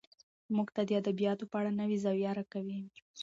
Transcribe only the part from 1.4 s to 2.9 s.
په اړه نوې زاويه راکوي